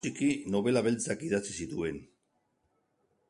[0.03, 1.99] Nagusiki nobela beltzak idatzi zituen.